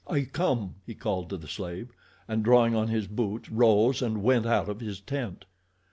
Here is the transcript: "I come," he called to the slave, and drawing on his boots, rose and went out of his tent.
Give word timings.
"I 0.07 0.21
come," 0.23 0.77
he 0.83 0.95
called 0.95 1.29
to 1.29 1.37
the 1.37 1.47
slave, 1.47 1.91
and 2.27 2.41
drawing 2.43 2.73
on 2.75 2.87
his 2.87 3.05
boots, 3.05 3.51
rose 3.51 4.01
and 4.01 4.23
went 4.23 4.47
out 4.47 4.67
of 4.67 4.79
his 4.79 4.99
tent. 4.99 5.45